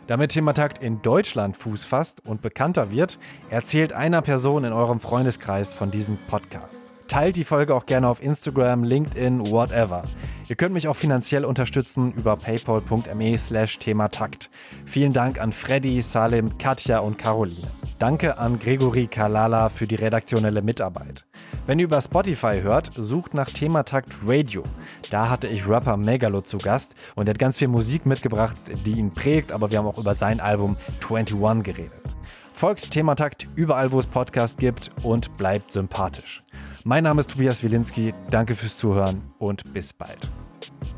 Damit 0.07 0.31
Thematakt 0.31 0.79
in 0.79 1.01
Deutschland 1.01 1.57
Fuß 1.57 1.83
fasst 1.83 2.25
und 2.25 2.41
bekannter 2.41 2.91
wird, 2.91 3.17
erzählt 3.49 3.93
einer 3.93 4.21
Person 4.21 4.63
in 4.63 4.73
eurem 4.73 4.99
Freundeskreis 4.99 5.73
von 5.73 5.89
diesem 5.89 6.17
Podcast. 6.27 6.94
Teilt 7.07 7.35
die 7.35 7.43
Folge 7.43 7.75
auch 7.75 7.85
gerne 7.85 8.07
auf 8.07 8.21
Instagram, 8.21 8.83
LinkedIn, 8.83 9.51
whatever. 9.51 10.03
Ihr 10.49 10.55
könnt 10.55 10.73
mich 10.73 10.87
auch 10.87 10.95
finanziell 10.95 11.45
unterstützen 11.45 12.11
über 12.13 12.35
paypal.me 12.35 13.37
slash 13.37 13.77
thematakt. 13.77 14.49
Vielen 14.85 15.13
Dank 15.13 15.39
an 15.39 15.51
Freddy, 15.51 16.01
Salim, 16.01 16.57
Katja 16.57 16.99
und 16.99 17.17
Caroline. 17.17 17.67
Danke 17.99 18.39
an 18.39 18.57
Gregory 18.59 19.05
Kalala 19.05 19.69
für 19.69 19.85
die 19.85 19.95
redaktionelle 19.95 20.63
Mitarbeit. 20.63 21.25
Wenn 21.67 21.79
ihr 21.79 21.85
über 21.85 22.01
Spotify 22.01 22.61
hört, 22.61 22.91
sucht 22.93 23.33
nach 23.35 23.49
Thematakt 23.49 24.13
Radio. 24.25 24.63
Da 25.11 25.29
hatte 25.29 25.47
ich 25.47 25.67
Rapper 25.67 25.97
Megalo 25.97 26.41
zu 26.41 26.57
Gast 26.57 26.95
und 27.15 27.27
er 27.27 27.31
hat 27.31 27.39
ganz 27.39 27.59
viel 27.59 27.67
Musik 27.67 28.05
mitgebracht, 28.05 28.57
die 28.85 28.99
ihn 28.99 29.11
prägt, 29.11 29.51
aber 29.51 29.71
wir 29.71 29.77
haben 29.77 29.87
auch 29.87 29.99
über 29.99 30.15
sein 30.15 30.39
Album 30.39 30.75
21 31.07 31.63
geredet. 31.63 32.15
Folgt 32.53 32.91
Thematakt 32.91 33.47
überall, 33.55 33.91
wo 33.91 33.99
es 33.99 34.07
Podcasts 34.07 34.57
gibt 34.57 34.91
und 35.03 35.35
bleibt 35.37 35.71
sympathisch. 35.73 36.44
Mein 36.87 37.03
Name 37.03 37.19
ist 37.19 37.31
Tobias 37.31 37.63
Wilinski, 37.63 38.13
danke 38.29 38.55
fürs 38.55 38.77
Zuhören 38.77 39.23
und 39.39 39.73
bis 39.73 39.91
bald. 39.91 40.29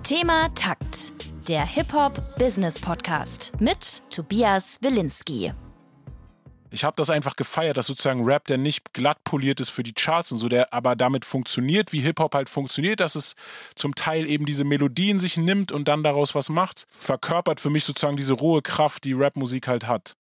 Thema 0.04 0.50
Takt, 0.54 1.14
der 1.48 1.66
Hip-Hop-Business-Podcast 1.66 3.54
mit 3.62 4.04
Tobias 4.10 4.80
Wilinski 4.82 5.54
ich 6.72 6.84
habe 6.84 6.96
das 6.98 7.10
einfach 7.10 7.36
gefeiert, 7.36 7.78
dass 7.78 7.88
sozusagen 7.88 8.26
Rap, 8.26 8.46
der 8.46 8.58
nicht 8.58 8.94
glatt 8.94 9.24
poliert 9.24 9.60
ist 9.60 9.70
für 9.70 9.84
die 9.84 9.94
Charts 9.94 10.32
und 10.32 10.40
so, 10.40 10.50
der 10.50 10.74
aber 10.74 10.96
damit 10.96 11.26
funktioniert, 11.26 11.94
wie 11.94 12.02
Hip-Hop 12.02 12.36
halt 12.36 12.50
funktioniert, 12.50 13.00
dass 13.00 13.16
es 13.16 13.36
zum 13.76 13.96
Teil 13.96 14.28
eben 14.28 14.46
diese 14.46 14.64
Melodien 14.64 15.20
sich 15.20 15.38
nimmt 15.38 15.72
und 15.72 15.88
dann 15.88 16.04
daraus 16.04 16.36
was 16.36 16.50
macht, 16.50 16.88
verkörpert 16.90 17.60
für 17.60 17.70
mich 17.70 17.86
sozusagen 17.86 18.18
diese 18.18 18.34
rohe 18.34 18.62
Kraft, 18.62 19.06
die 19.06 19.14
Rapmusik 19.14 19.68
halt 19.68 19.88
hat. 19.88 20.18